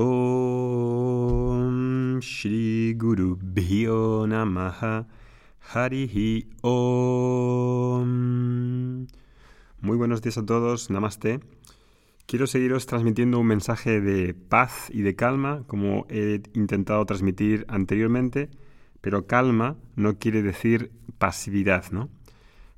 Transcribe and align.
Om 0.00 1.80
Shri 2.20 2.94
Guru 2.94 3.36
Bhyo 3.36 4.28
Namaha 4.28 5.08
Harihi 5.74 6.46
Om. 6.62 8.06
Muy 9.80 9.96
buenos 9.96 10.22
días 10.22 10.38
a 10.38 10.46
todos, 10.46 10.88
Namaste. 10.90 11.40
Quiero 12.26 12.46
seguiros 12.46 12.86
transmitiendo 12.86 13.40
un 13.40 13.48
mensaje 13.48 14.00
de 14.00 14.34
paz 14.34 14.88
y 14.92 15.02
de 15.02 15.16
calma, 15.16 15.64
como 15.66 16.06
he 16.08 16.42
intentado 16.54 17.04
transmitir 17.04 17.66
anteriormente, 17.66 18.50
pero 19.00 19.26
calma 19.26 19.74
no 19.96 20.20
quiere 20.20 20.42
decir 20.42 20.92
pasividad, 21.18 21.86
¿no? 21.90 22.08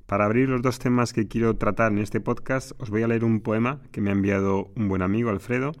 Para 0.07 0.25
abrir 0.25 0.49
los 0.49 0.63
dos 0.63 0.79
temas 0.79 1.13
que 1.13 1.27
quiero 1.27 1.55
tratar 1.55 1.91
en 1.91 1.99
este 1.99 2.19
podcast, 2.19 2.71
os 2.79 2.89
voy 2.89 3.03
a 3.03 3.07
leer 3.07 3.23
un 3.23 3.41
poema 3.41 3.79
que 3.91 4.01
me 4.01 4.09
ha 4.09 4.13
enviado 4.13 4.71
un 4.75 4.87
buen 4.87 5.03
amigo, 5.03 5.29
Alfredo, 5.29 5.73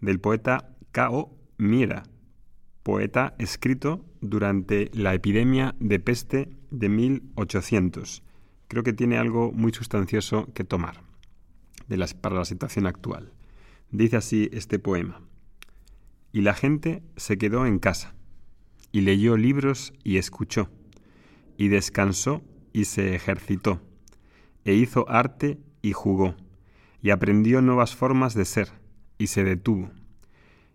del 0.00 0.18
poeta 0.18 0.74
K.O. 0.92 1.36
Miera, 1.58 2.04
poeta 2.82 3.34
escrito 3.38 4.04
durante 4.20 4.90
la 4.94 5.14
epidemia 5.14 5.74
de 5.80 6.00
peste 6.00 6.50
de 6.70 6.88
1800. 6.88 8.22
Creo 8.68 8.82
que 8.82 8.92
tiene 8.92 9.18
algo 9.18 9.52
muy 9.52 9.72
sustancioso 9.72 10.52
que 10.54 10.64
tomar 10.64 11.08
para 12.20 12.36
la 12.36 12.44
situación 12.44 12.86
actual. 12.86 13.32
Dice 13.90 14.16
así 14.16 14.48
este 14.52 14.78
poema. 14.78 15.22
Y 16.32 16.42
la 16.42 16.54
gente 16.54 17.02
se 17.16 17.38
quedó 17.38 17.64
en 17.66 17.78
casa, 17.78 18.14
y 18.92 19.00
leyó 19.00 19.36
libros 19.36 19.94
y 20.04 20.18
escuchó, 20.18 20.68
y 21.56 21.68
descansó 21.68 22.42
y 22.72 22.84
se 22.84 23.14
ejercitó, 23.14 23.80
e 24.64 24.74
hizo 24.74 25.08
arte 25.08 25.58
y 25.80 25.92
jugó, 25.92 26.36
y 27.00 27.10
aprendió 27.10 27.62
nuevas 27.62 27.96
formas 27.96 28.34
de 28.34 28.44
ser, 28.44 28.68
y 29.16 29.28
se 29.28 29.42
detuvo, 29.42 29.90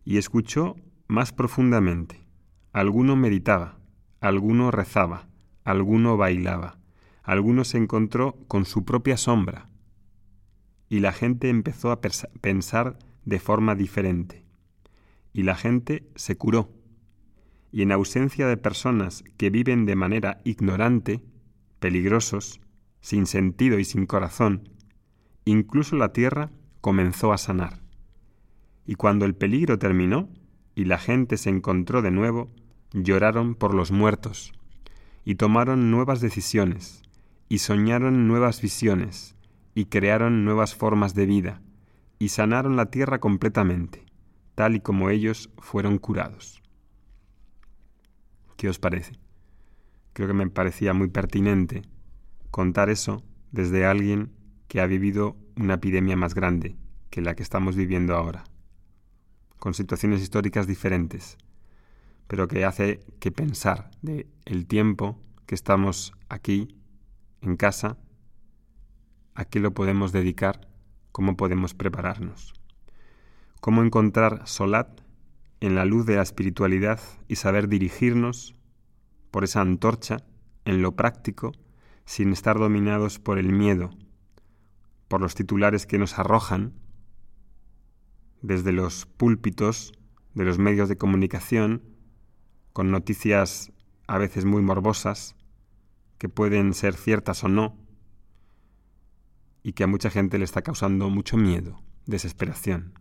y 0.06 0.18
escuchó 0.18 0.76
más 1.08 1.32
profundamente. 1.32 2.26
Alguno 2.72 3.16
meditaba, 3.16 3.78
alguno 4.20 4.72
rezaba, 4.72 5.28
alguno 5.64 6.18
bailaba, 6.18 6.80
alguno 7.24 7.64
se 7.64 7.78
encontró 7.78 8.38
con 8.48 8.66
su 8.66 8.84
propia 8.86 9.18
sombra, 9.18 9.70
y 10.90 11.00
la 11.00 11.12
gente 11.12 11.50
empezó 11.50 11.92
a 11.92 12.02
pensar 12.02 13.00
de 13.26 13.40
forma 13.40 13.76
diferente, 13.76 14.46
y 15.34 15.44
la 15.44 15.56
gente 15.56 16.10
se 16.16 16.38
curó, 16.38 16.72
y 17.72 17.82
en 17.82 17.92
ausencia 17.92 18.48
de 18.48 18.58
personas 18.58 19.24
que 19.38 19.50
viven 19.50 19.86
de 19.86 19.96
manera 19.96 20.42
ignorante, 20.44 21.24
peligrosos, 21.80 22.62
sin 23.02 23.26
sentido 23.26 23.80
y 23.80 23.86
sin 23.86 24.06
corazón, 24.06 24.70
incluso 25.46 25.96
la 25.96 26.14
tierra 26.14 26.52
comenzó 26.82 27.34
a 27.34 27.38
sanar. 27.38 27.83
Y 28.86 28.96
cuando 28.96 29.26
el 29.26 29.36
peligro 29.36 29.80
terminó 29.80 30.30
y 30.76 30.86
la 30.86 30.98
gente 30.98 31.38
se 31.38 31.50
encontró 31.50 32.02
de 32.02 32.12
nuevo, 32.12 32.52
lloraron 32.92 33.56
por 33.56 33.74
los 33.74 33.92
muertos, 33.92 34.54
y 35.26 35.36
tomaron 35.36 35.92
nuevas 35.92 36.22
decisiones, 36.22 37.02
y 37.50 37.60
soñaron 37.60 38.28
nuevas 38.28 38.62
visiones, 38.62 39.36
y 39.76 39.86
crearon 39.86 40.46
nuevas 40.46 40.76
formas 40.76 41.16
de 41.16 41.26
vida, 41.26 41.62
y 42.20 42.30
sanaron 42.30 42.76
la 42.76 42.88
tierra 42.88 43.20
completamente, 43.20 44.06
tal 44.56 44.76
y 44.76 44.80
como 44.80 45.10
ellos 45.10 45.50
fueron 45.58 45.98
curados. 45.98 46.62
¿Qué 48.58 48.70
os 48.70 48.80
parece? 48.80 49.24
creo 50.14 50.28
que 50.28 50.34
me 50.34 50.48
parecía 50.50 50.94
muy 50.94 51.10
pertinente 51.10 51.82
contar 52.52 52.90
eso 52.90 53.24
desde 53.52 53.86
alguien 53.86 54.32
que 54.68 54.80
ha 54.80 54.86
vivido 54.86 55.36
una 55.58 55.76
epidemia 55.76 56.16
más 56.16 56.34
grande 56.34 56.78
que 57.10 57.22
la 57.22 57.36
que 57.36 57.44
estamos 57.44 57.76
viviendo 57.76 58.16
ahora, 58.16 58.44
con 59.64 59.74
situaciones 59.74 60.22
históricas 60.22 60.68
diferentes, 60.68 61.38
pero 62.28 62.50
que 62.50 62.66
hace 62.66 63.00
que 63.22 63.32
pensar 63.32 63.92
de 64.02 64.28
el 64.44 64.68
tiempo 64.68 65.22
que 65.46 65.56
estamos 65.56 66.12
aquí 66.28 66.76
en 67.40 67.56
casa, 67.56 67.98
a 69.36 69.46
qué 69.46 69.62
lo 69.62 69.74
podemos 69.74 70.12
dedicar, 70.12 70.68
cómo 71.14 71.38
podemos 71.38 71.74
prepararnos, 71.74 72.54
cómo 73.62 73.84
encontrar 73.84 74.46
solat 74.50 75.00
en 75.62 75.76
la 75.76 75.86
luz 75.86 76.06
de 76.06 76.18
la 76.18 76.24
espiritualidad 76.24 77.00
y 77.30 77.38
saber 77.38 77.70
dirigirnos 77.70 78.58
por 79.32 79.46
esa 79.46 79.62
antorcha 79.62 80.26
en 80.66 80.82
lo 80.82 80.98
práctico 80.98 81.54
sin 82.04 82.34
estar 82.34 82.60
dominados 82.60 83.18
por 83.18 83.40
el 83.40 83.54
miedo, 83.54 83.92
por 85.08 85.22
los 85.22 85.36
titulares 85.36 85.86
que 85.86 86.00
nos 86.00 86.20
arrojan 86.20 86.74
desde 88.44 88.74
los 88.74 89.08
púlpitos 89.08 89.94
de 90.36 90.44
los 90.44 90.60
medios 90.60 90.90
de 90.90 90.98
comunicación, 90.98 91.82
con 92.74 92.92
noticias 92.92 93.72
a 94.06 94.18
veces 94.18 94.46
muy 94.46 94.62
morbosas, 94.62 95.36
que 96.18 96.30
pueden 96.30 96.74
ser 96.74 96.96
ciertas 96.96 97.44
o 97.44 97.48
no, 97.48 97.78
y 99.64 99.74
que 99.74 99.86
a 99.86 99.88
mucha 99.88 100.10
gente 100.10 100.38
le 100.38 100.46
está 100.46 100.62
causando 100.62 101.10
mucho 101.10 101.38
miedo, 101.38 101.82
desesperación. 102.06 103.00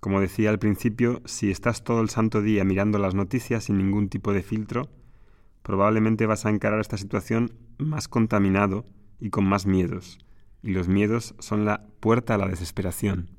Como 0.00 0.20
decía 0.20 0.50
al 0.50 0.58
principio, 0.58 1.20
si 1.26 1.50
estás 1.50 1.84
todo 1.84 2.00
el 2.00 2.08
santo 2.08 2.40
día 2.40 2.64
mirando 2.64 2.98
las 2.98 3.14
noticias 3.14 3.64
sin 3.64 3.76
ningún 3.76 4.08
tipo 4.08 4.32
de 4.32 4.42
filtro, 4.42 4.88
probablemente 5.62 6.24
vas 6.24 6.46
a 6.46 6.50
encarar 6.50 6.80
esta 6.80 6.96
situación 6.96 7.52
más 7.76 8.08
contaminado 8.08 8.86
y 9.20 9.28
con 9.28 9.44
más 9.44 9.66
miedos. 9.66 10.18
Y 10.62 10.70
los 10.70 10.88
miedos 10.88 11.34
son 11.40 11.66
la 11.66 11.86
puerta 12.00 12.36
a 12.36 12.38
la 12.38 12.48
desesperación. 12.48 13.37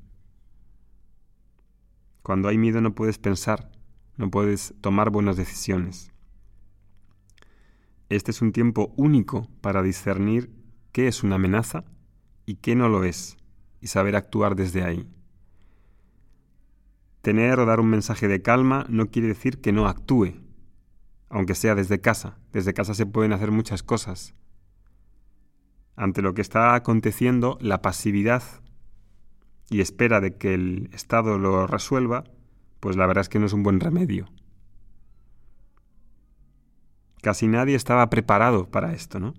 Cuando 2.30 2.48
hay 2.48 2.58
miedo 2.58 2.80
no 2.80 2.94
puedes 2.94 3.18
pensar, 3.18 3.72
no 4.16 4.30
puedes 4.30 4.72
tomar 4.80 5.10
buenas 5.10 5.36
decisiones. 5.36 6.12
Este 8.08 8.30
es 8.30 8.40
un 8.40 8.52
tiempo 8.52 8.94
único 8.96 9.48
para 9.60 9.82
discernir 9.82 10.48
qué 10.92 11.08
es 11.08 11.24
una 11.24 11.34
amenaza 11.34 11.82
y 12.46 12.54
qué 12.54 12.76
no 12.76 12.88
lo 12.88 13.02
es, 13.02 13.36
y 13.80 13.88
saber 13.88 14.14
actuar 14.14 14.54
desde 14.54 14.84
ahí. 14.84 15.08
Tener 17.20 17.58
o 17.58 17.66
dar 17.66 17.80
un 17.80 17.90
mensaje 17.90 18.28
de 18.28 18.42
calma 18.42 18.86
no 18.88 19.10
quiere 19.10 19.26
decir 19.26 19.60
que 19.60 19.72
no 19.72 19.88
actúe, 19.88 20.34
aunque 21.30 21.56
sea 21.56 21.74
desde 21.74 22.00
casa. 22.00 22.38
Desde 22.52 22.74
casa 22.74 22.94
se 22.94 23.06
pueden 23.06 23.32
hacer 23.32 23.50
muchas 23.50 23.82
cosas. 23.82 24.36
Ante 25.96 26.22
lo 26.22 26.32
que 26.32 26.42
está 26.42 26.76
aconteciendo, 26.76 27.58
la 27.60 27.82
pasividad 27.82 28.44
y 29.70 29.80
espera 29.80 30.20
de 30.20 30.34
que 30.36 30.52
el 30.52 30.90
Estado 30.92 31.38
lo 31.38 31.66
resuelva, 31.68 32.24
pues 32.80 32.96
la 32.96 33.06
verdad 33.06 33.22
es 33.22 33.28
que 33.28 33.38
no 33.38 33.46
es 33.46 33.52
un 33.52 33.62
buen 33.62 33.78
remedio. 33.78 34.28
Casi 37.22 37.46
nadie 37.46 37.76
estaba 37.76 38.10
preparado 38.10 38.68
para 38.70 38.92
esto, 38.92 39.20
¿no? 39.20 39.34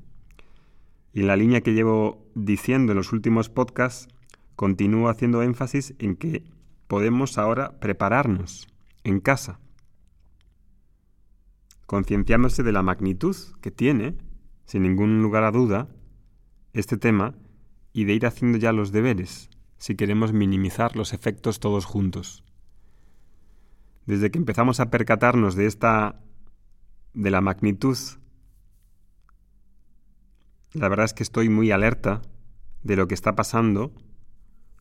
Y 1.13 1.21
en 1.21 1.27
la 1.27 1.35
línea 1.35 1.61
que 1.61 1.73
llevo 1.73 2.25
diciendo 2.33 2.93
en 2.93 2.97
los 2.97 3.11
últimos 3.11 3.49
podcasts, 3.49 4.07
continúo 4.55 5.09
haciendo 5.09 5.41
énfasis 5.41 5.95
en 5.99 6.15
que 6.15 6.45
podemos 6.87 7.37
ahora 7.37 7.79
prepararnos 7.79 8.67
en 9.03 9.19
casa, 9.19 9.59
concienciándose 11.87 12.63
de 12.63 12.71
la 12.71 12.83
magnitud 12.83 13.35
que 13.59 13.71
tiene, 13.71 14.15
sin 14.65 14.83
ningún 14.83 15.21
lugar 15.21 15.43
a 15.43 15.51
duda, 15.51 15.89
este 16.71 16.95
tema 16.95 17.35
y 17.91 18.05
de 18.05 18.13
ir 18.13 18.25
haciendo 18.25 18.57
ya 18.57 18.71
los 18.71 18.93
deberes 18.93 19.49
si 19.81 19.95
queremos 19.95 20.31
minimizar 20.31 20.95
los 20.95 21.11
efectos 21.11 21.59
todos 21.59 21.85
juntos. 21.85 22.43
Desde 24.05 24.29
que 24.29 24.37
empezamos 24.37 24.79
a 24.79 24.91
percatarnos 24.91 25.55
de 25.55 25.65
esta 25.65 26.21
de 27.15 27.31
la 27.31 27.41
magnitud 27.41 27.97
la 30.73 30.87
verdad 30.87 31.05
es 31.05 31.13
que 31.13 31.23
estoy 31.23 31.49
muy 31.49 31.71
alerta 31.71 32.21
de 32.83 32.95
lo 32.95 33.07
que 33.07 33.15
está 33.15 33.35
pasando 33.35 33.91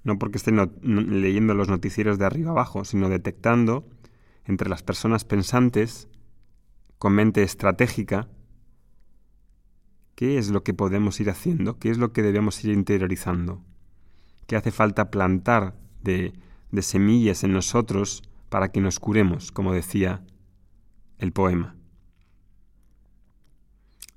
no 0.05 0.19
porque 0.19 0.37
esté 0.37 0.53
leyendo 0.83 1.55
los 1.55 1.69
noticieros 1.69 2.19
de 2.19 2.27
arriba 2.27 2.51
abajo, 2.51 2.85
sino 2.85 3.09
detectando 3.09 3.89
entre 4.45 4.69
las 4.69 4.83
personas 4.83 5.25
pensantes, 5.25 6.09
con 6.99 7.15
mente 7.15 7.43
estratégica, 7.43 8.29
qué 10.15 10.37
es 10.37 10.51
lo 10.51 10.63
que 10.63 10.75
podemos 10.75 11.21
ir 11.21 11.31
haciendo, 11.31 11.79
qué 11.79 11.91
es 11.91 11.97
lo 11.97 12.13
que 12.13 12.23
debemos 12.23 12.63
ir 12.65 12.73
interiorizando, 12.73 13.65
qué 14.51 14.57
hace 14.57 14.73
falta 14.73 15.13
plantar 15.13 15.77
de, 16.03 16.33
de 16.73 16.83
semillas 16.83 17.45
en 17.45 17.53
nosotros 17.53 18.25
para 18.49 18.73
que 18.73 18.81
nos 18.81 18.99
curemos, 18.99 19.53
como 19.53 19.73
decía 19.73 20.25
el 21.19 21.31
poema. 21.31 21.77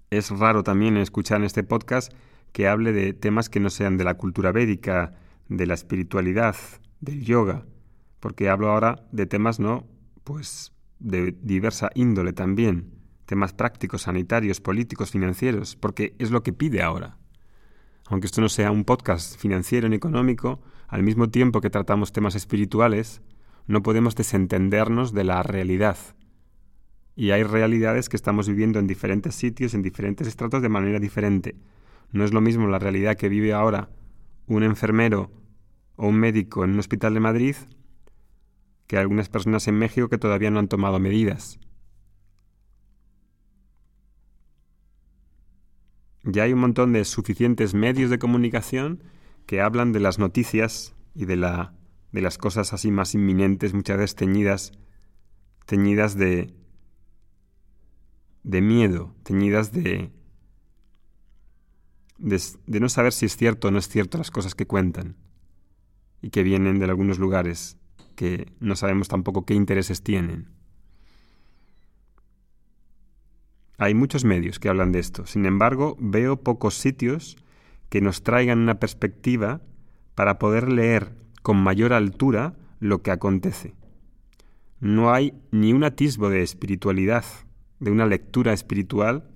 Es 0.09 0.31
raro 0.31 0.63
también 0.63 0.97
escuchar 0.97 1.37
en 1.37 1.43
este 1.43 1.61
podcast 1.61 2.11
que 2.51 2.67
hable 2.67 2.93
de 2.93 3.13
temas 3.13 3.47
que 3.47 3.59
no 3.59 3.69
sean 3.69 3.95
de 3.95 4.05
la 4.05 4.15
cultura 4.15 4.51
védica, 4.51 5.13
de 5.49 5.67
la 5.67 5.75
espiritualidad, 5.75 6.55
del 6.99 7.23
yoga, 7.23 7.67
porque 8.19 8.49
hablo 8.49 8.71
ahora 8.71 9.07
de 9.11 9.27
temas 9.27 9.59
no, 9.59 9.85
pues 10.23 10.73
de 10.97 11.37
diversa 11.43 11.91
índole 11.93 12.33
también, 12.33 12.91
temas 13.27 13.53
prácticos, 13.53 14.01
sanitarios, 14.01 14.61
políticos, 14.61 15.11
financieros, 15.11 15.75
porque 15.75 16.15
es 16.17 16.31
lo 16.31 16.41
que 16.41 16.53
pide 16.53 16.81
ahora. 16.81 17.19
Aunque 18.07 18.27
esto 18.27 18.41
no 18.41 18.49
sea 18.49 18.71
un 18.71 18.83
podcast 18.83 19.37
financiero 19.37 19.87
ni 19.87 19.95
económico, 19.95 20.59
al 20.87 21.03
mismo 21.03 21.29
tiempo 21.29 21.61
que 21.61 21.69
tratamos 21.69 22.11
temas 22.11 22.35
espirituales, 22.35 23.21
no 23.65 23.81
podemos 23.81 24.15
desentendernos 24.15 25.13
de 25.13 25.23
la 25.23 25.41
realidad. 25.41 25.97
Y 27.15 27.31
hay 27.31 27.43
realidades 27.43 28.09
que 28.09 28.17
estamos 28.17 28.47
viviendo 28.47 28.79
en 28.79 28.87
diferentes 28.87 29.35
sitios, 29.35 29.73
en 29.73 29.81
diferentes 29.81 30.27
estratos 30.27 30.61
de 30.61 30.69
manera 30.69 30.99
diferente. 30.99 31.55
No 32.11 32.25
es 32.25 32.33
lo 32.33 32.41
mismo 32.41 32.67
la 32.67 32.79
realidad 32.79 33.15
que 33.15 33.29
vive 33.29 33.53
ahora 33.53 33.89
un 34.47 34.63
enfermero 34.63 35.31
o 35.95 36.07
un 36.07 36.15
médico 36.15 36.63
en 36.63 36.71
un 36.71 36.79
hospital 36.79 37.13
de 37.13 37.19
Madrid 37.19 37.55
que 38.87 38.97
algunas 38.97 39.29
personas 39.29 39.67
en 39.67 39.75
México 39.75 40.09
que 40.09 40.17
todavía 40.17 40.51
no 40.51 40.59
han 40.59 40.67
tomado 40.67 40.99
medidas. 40.99 41.59
Ya 46.23 46.43
hay 46.43 46.53
un 46.53 46.59
montón 46.59 46.93
de 46.93 47.03
suficientes 47.05 47.73
medios 47.73 48.09
de 48.09 48.19
comunicación 48.19 49.03
que 49.45 49.61
hablan 49.61 49.91
de 49.91 49.99
las 49.99 50.19
noticias 50.19 50.95
y 51.13 51.25
de, 51.25 51.35
la, 51.35 51.73
de 52.11 52.21
las 52.21 52.37
cosas 52.37 52.73
así 52.73 52.91
más 52.91 53.13
inminentes, 53.13 53.73
muchas 53.73 53.97
veces 53.97 54.15
teñidas, 54.15 54.71
teñidas 55.65 56.15
de, 56.15 56.53
de 58.43 58.61
miedo, 58.61 59.13
teñidas 59.23 59.73
de, 59.73 60.11
de, 62.17 62.41
de 62.67 62.79
no 62.79 62.87
saber 62.87 63.11
si 63.11 63.25
es 63.25 63.35
cierto 63.35 63.67
o 63.67 63.71
no 63.71 63.79
es 63.79 63.89
cierto 63.89 64.17
las 64.17 64.31
cosas 64.31 64.55
que 64.55 64.65
cuentan 64.65 65.17
y 66.21 66.29
que 66.29 66.43
vienen 66.43 66.79
de 66.79 66.85
algunos 66.85 67.19
lugares 67.19 67.77
que 68.15 68.53
no 68.61 68.77
sabemos 68.77 69.09
tampoco 69.09 69.45
qué 69.45 69.55
intereses 69.55 70.03
tienen. 70.03 70.49
Hay 73.83 73.95
muchos 73.95 74.23
medios 74.23 74.59
que 74.59 74.69
hablan 74.69 74.93
de 74.93 74.99
esto. 74.99 75.25
Sin 75.25 75.45
embargo, 75.45 75.97
veo 75.99 76.37
pocos 76.37 76.75
sitios 76.75 77.35
que 77.89 77.99
nos 77.99 78.23
traigan 78.23 78.59
una 78.59 78.79
perspectiva 78.79 79.59
para 80.15 80.39
poder 80.39 80.71
leer 80.71 81.13
con 81.41 81.57
mayor 81.57 81.91
altura 81.91 82.55
lo 82.79 83.01
que 83.01 83.11
acontece. 83.11 83.75
No 84.79 85.13
hay 85.13 85.33
ni 85.51 85.73
un 85.73 85.83
atisbo 85.83 86.29
de 86.29 86.43
espiritualidad, 86.43 87.25
de 87.81 87.91
una 87.91 88.05
lectura 88.05 88.53
espiritual 88.53 89.29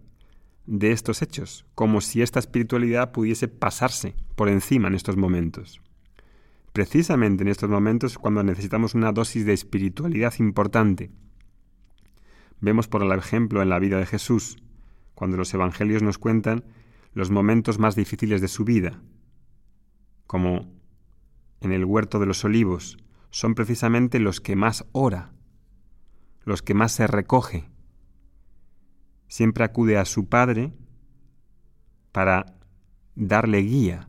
de 0.66 0.94
estos 0.94 1.22
hechos, 1.22 1.66
como 1.76 2.00
si 2.00 2.22
esta 2.22 2.40
espiritualidad 2.40 3.12
pudiese 3.12 3.50
pasarse 3.50 4.16
por 4.38 4.48
encima 4.48 4.88
en 4.88 4.96
estos 4.96 5.18
momentos. 5.18 5.82
Precisamente 6.72 7.44
en 7.44 7.50
estos 7.50 7.70
momentos 7.70 8.18
cuando 8.18 8.44
necesitamos 8.44 8.96
una 8.96 9.12
dosis 9.12 9.46
de 9.46 9.52
espiritualidad 9.52 10.34
importante, 10.40 11.12
Vemos 12.60 12.88
por 12.88 13.04
ejemplo 13.18 13.62
en 13.62 13.70
la 13.70 13.80
vida 13.80 13.98
de 13.98 14.06
Jesús, 14.06 14.58
cuando 15.14 15.38
los 15.38 15.54
evangelios 15.54 16.04
nos 16.04 16.18
cuentan 16.18 16.64
los 17.14 17.32
momentos 17.32 17.80
más 17.80 17.96
difíciles 17.96 18.42
de 18.42 18.48
su 18.48 18.64
vida, 18.64 19.02
como 20.26 20.72
en 21.62 21.72
el 21.72 21.86
huerto 21.86 22.20
de 22.20 22.26
los 22.26 22.44
olivos, 22.46 22.98
son 23.30 23.56
precisamente 23.56 24.20
los 24.20 24.42
que 24.42 24.56
más 24.56 24.86
ora, 24.92 25.32
los 26.44 26.62
que 26.62 26.74
más 26.74 26.92
se 26.92 27.08
recoge. 27.08 27.70
Siempre 29.28 29.64
acude 29.64 29.98
a 29.98 30.06
su 30.06 30.28
Padre 30.28 30.74
para 32.12 32.58
darle 33.16 33.60
guía, 33.60 34.08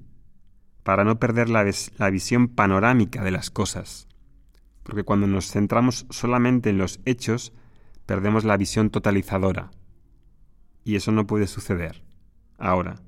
para 0.83 1.05
no 1.05 1.19
perder 1.19 1.49
la, 1.49 1.65
la, 1.99 2.11
visión 2.11 2.49
panorámica 2.49 3.25
de 3.25 3.31
las 3.31 3.51
cosas. 3.51 4.09
Porque 4.83 5.03
cuando 5.03 5.27
nos 5.27 5.51
centramos 5.51 6.07
solamente 6.11 6.71
en 6.71 6.79
los 6.79 7.01
hechos, 7.05 7.53
perdemos 8.09 8.45
la 8.45 8.57
visión 8.57 8.89
totalizadora. 8.89 9.71
Y 10.83 10.97
eso 10.97 11.13
no 11.13 11.27
puede 11.27 11.47
suceder. 11.47 12.03
Ahora, 12.57 13.03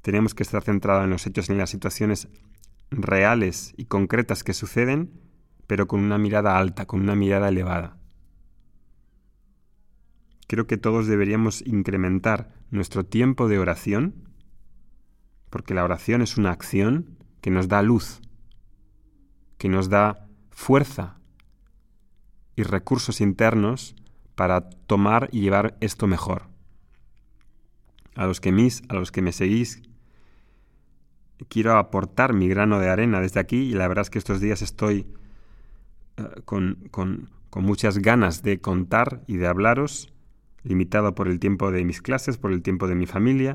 tenemos 0.00 0.32
que 0.32 0.44
estar 0.44 0.62
centrados 0.62 1.02
en 1.02 1.10
los 1.10 1.26
hechos, 1.26 1.50
en 1.50 1.58
las 1.58 1.70
situaciones 1.70 2.28
reales 2.92 3.74
y 3.76 3.86
concretas 3.86 4.44
que 4.44 4.54
suceden, 4.54 5.20
pero 5.66 5.88
con 5.88 6.04
una 6.04 6.18
mirada 6.18 6.56
alta, 6.56 6.86
con 6.86 7.00
una 7.00 7.16
mirada 7.16 7.48
elevada. 7.48 7.98
Creo 10.46 10.68
que 10.68 10.76
todos 10.76 11.08
deberíamos 11.08 11.60
incrementar 11.66 12.54
nuestro 12.70 13.04
tiempo 13.04 13.48
de 13.48 13.58
oración, 13.58 14.14
porque 15.50 15.74
la 15.74 15.82
oración 15.82 16.22
es 16.22 16.36
una 16.36 16.52
acción 16.52 17.18
que 17.40 17.50
nos 17.50 17.66
da 17.66 17.82
luz, 17.82 18.20
que 19.58 19.68
nos 19.68 19.88
da 19.88 20.28
fuerza 20.50 21.18
y 22.56 22.62
recursos 22.62 23.20
internos 23.20 23.94
para 24.34 24.68
tomar 24.68 25.28
y 25.32 25.40
llevar 25.40 25.76
esto 25.80 26.06
mejor. 26.06 26.48
A 28.14 28.26
los 28.26 28.40
que 28.40 28.52
mis, 28.52 28.82
a 28.88 28.94
los 28.94 29.10
que 29.10 29.22
me 29.22 29.32
seguís, 29.32 29.82
quiero 31.48 31.76
aportar 31.76 32.32
mi 32.32 32.48
grano 32.48 32.78
de 32.78 32.88
arena 32.88 33.20
desde 33.20 33.40
aquí 33.40 33.56
y 33.56 33.72
la 33.72 33.88
verdad 33.88 34.02
es 34.02 34.10
que 34.10 34.18
estos 34.18 34.40
días 34.40 34.62
estoy 34.62 35.06
eh, 36.16 36.22
con, 36.44 36.88
con, 36.90 37.30
con 37.50 37.64
muchas 37.64 37.98
ganas 37.98 38.42
de 38.42 38.60
contar 38.60 39.22
y 39.26 39.36
de 39.36 39.46
hablaros, 39.46 40.12
limitado 40.62 41.14
por 41.14 41.28
el 41.28 41.40
tiempo 41.40 41.70
de 41.70 41.84
mis 41.84 42.02
clases, 42.02 42.38
por 42.38 42.52
el 42.52 42.62
tiempo 42.62 42.88
de 42.88 42.94
mi 42.94 43.06
familia, 43.06 43.54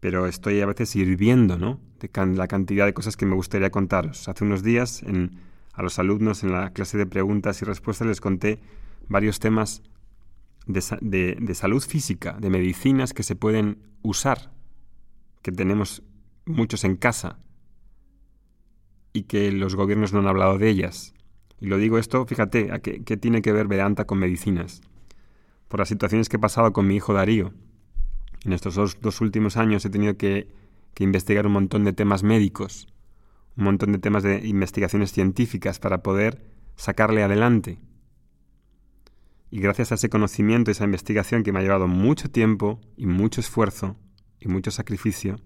pero 0.00 0.26
estoy 0.26 0.60
a 0.60 0.66
veces 0.66 0.96
hirviendo, 0.96 1.58
¿no? 1.58 1.78
De 2.00 2.10
la 2.34 2.48
cantidad 2.48 2.86
de 2.86 2.94
cosas 2.94 3.16
que 3.16 3.26
me 3.26 3.36
gustaría 3.36 3.70
contaros. 3.70 4.28
Hace 4.28 4.42
unos 4.42 4.64
días 4.64 5.02
en 5.04 5.38
a 5.72 5.82
los 5.82 5.98
alumnos 5.98 6.42
en 6.42 6.52
la 6.52 6.72
clase 6.72 6.98
de 6.98 7.06
preguntas 7.06 7.62
y 7.62 7.64
respuestas 7.64 8.06
les 8.06 8.20
conté 8.20 8.60
varios 9.08 9.40
temas 9.40 9.82
de, 10.66 11.54
salud 11.54 11.82
física, 11.82 12.36
de 12.40 12.50
medicinas 12.50 13.14
que 13.14 13.22
se 13.22 13.36
pueden 13.36 13.78
usar, 14.02 14.52
que 15.42 15.50
tenemos 15.50 16.02
muchos 16.44 16.84
en 16.84 16.96
casa 16.96 17.38
y 19.12 19.24
que 19.24 19.50
los 19.52 19.74
gobiernos 19.74 20.12
no 20.12 20.20
han 20.20 20.28
hablado 20.28 20.58
de 20.58 20.68
ellas. 20.68 21.14
Y 21.60 21.66
lo 21.66 21.78
digo 21.78 21.98
esto, 21.98 22.24
fíjate, 22.26 22.72
¿a 22.72 22.80
qué, 22.80 23.16
tiene 23.16 23.42
que 23.42 23.52
ver 23.52 23.66
Vedanta 23.66 24.04
con 24.04 24.18
medicinas? 24.18 24.82
Por 25.68 25.80
las 25.80 25.88
situaciones 25.88 26.28
que 26.28 26.36
he 26.36 26.40
pasado 26.40 26.72
con 26.72 26.86
mi 26.86 26.96
hijo 26.96 27.14
Darío. 27.14 27.52
En 28.44 28.52
estos 28.52 28.74
dos, 28.74 29.20
últimos 29.20 29.56
años 29.56 29.84
he 29.84 29.90
tenido 29.90 30.16
que 30.16 30.48
investigar 30.98 31.46
un 31.46 31.52
montón 31.52 31.84
de 31.84 31.92
temas 31.92 32.22
médicos 32.22 32.91
un 33.56 33.64
montón 33.64 33.92
de 33.92 33.98
temas 33.98 34.22
de 34.22 34.46
investigaciones 34.46 35.12
científicas 35.12 35.78
para 35.78 36.02
poder 36.02 36.42
sacarle 36.76 37.22
adelante. 37.22 37.78
Y 39.50 39.60
gracias 39.60 39.92
a 39.92 39.96
ese 39.96 40.08
conocimiento 40.08 40.70
y 40.70 40.72
esa 40.72 40.84
investigación 40.84 41.42
que 41.42 41.52
me 41.52 41.58
ha 41.58 41.62
llevado 41.62 41.86
mucho 41.86 42.30
tiempo 42.30 42.80
y 42.96 43.06
mucho 43.06 43.40
esfuerzo 43.40 43.96
y 44.40 44.48
mucho 44.48 44.70
sacrificio, 44.70 45.36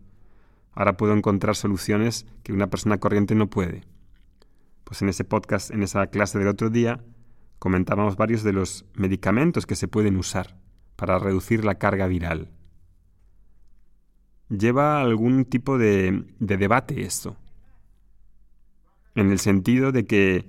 ahora 0.72 0.96
puedo 0.96 1.12
encontrar 1.12 1.56
soluciones 1.56 2.26
que 2.44 2.52
una 2.52 2.68
persona 2.68 2.98
corriente 2.98 3.34
no 3.34 3.50
puede. 3.50 3.82
Pues 4.84 5.02
en 5.02 5.08
ese 5.08 5.24
podcast, 5.24 5.72
en 5.72 5.82
esa 5.82 6.06
clase 6.06 6.38
del 6.38 6.48
otro 6.48 6.70
día, 6.70 7.02
comentábamos 7.58 8.16
varios 8.16 8.44
de 8.44 8.52
los 8.52 8.84
medicamentos 8.94 9.66
que 9.66 9.74
se 9.74 9.88
pueden 9.88 10.16
usar 10.16 10.56
para 10.94 11.18
reducir 11.18 11.64
la 11.64 11.74
carga 11.74 12.06
viral. 12.06 12.52
Lleva 14.48 15.00
algún 15.00 15.44
tipo 15.44 15.76
de, 15.76 16.24
de 16.38 16.56
debate 16.56 17.02
esto 17.02 17.36
en 19.16 19.30
el 19.32 19.38
sentido 19.38 19.90
de 19.90 20.06
que 20.06 20.44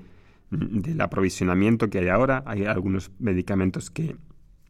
del 0.51 1.01
aprovisionamiento 1.01 1.89
que 1.89 1.99
hay 1.99 2.09
ahora, 2.09 2.43
hay 2.45 2.65
algunos 2.65 3.11
medicamentos 3.19 3.89
que 3.89 4.15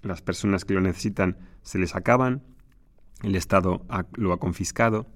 las 0.01 0.21
personas 0.21 0.65
que 0.65 0.73
lo 0.73 0.81
necesitan 0.81 1.37
se 1.61 1.77
les 1.79 1.95
acaban, 1.95 2.43
el 3.23 3.35
Estado 3.35 3.85
lo 4.13 4.33
ha 4.33 4.39
confiscado, 4.39 5.07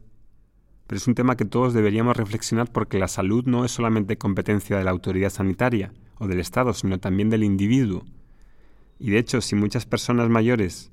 pero 0.87 0.97
es 0.97 1.07
un 1.07 1.15
tema 1.15 1.37
que 1.37 1.45
todos 1.45 1.73
deberíamos 1.73 2.17
reflexionar 2.17 2.71
porque 2.71 2.99
la 2.99 3.07
salud 3.07 3.45
no 3.45 3.63
es 3.63 3.71
solamente 3.71 4.17
competencia 4.17 4.77
de 4.77 4.83
la 4.83 4.91
autoridad 4.91 5.29
sanitaria 5.29 5.93
o 6.17 6.27
del 6.27 6.39
Estado, 6.39 6.73
sino 6.73 6.99
también 6.99 7.29
del 7.29 7.43
individuo. 7.43 8.03
Y 8.99 9.11
de 9.11 9.19
hecho, 9.19 9.41
si 9.41 9.55
muchas 9.55 9.85
personas 9.85 10.29
mayores 10.29 10.91